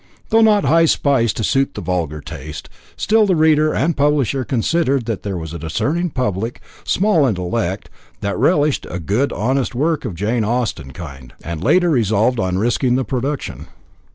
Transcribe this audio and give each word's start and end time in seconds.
Though 0.29 0.41
not 0.41 0.63
high 0.63 0.85
spiced 0.85 1.37
to 1.37 1.43
suit 1.43 1.75
the 1.75 1.81
vulgar 1.81 2.21
taste, 2.21 2.69
still 2.97 3.27
the 3.27 3.35
reader 3.35 3.71
and 3.71 3.93
the 3.93 3.97
publisher 3.97 4.43
considered 4.43 5.05
that 5.05 5.21
there 5.21 5.37
was 5.37 5.53
a 5.53 5.59
discerning 5.59 6.09
public, 6.09 6.59
small 6.83 7.23
and 7.27 7.37
select, 7.37 7.87
that 8.21 8.35
relished 8.35 8.87
good, 9.05 9.31
honest 9.31 9.75
work 9.75 10.03
of 10.03 10.13
the 10.13 10.17
Jane 10.17 10.43
Austen 10.43 10.89
kind, 10.91 11.35
and 11.43 11.61
the 11.61 11.65
latter 11.65 11.91
resolved 11.91 12.39
on 12.39 12.57
risking 12.57 12.95
the 12.95 13.05
production. 13.05 13.67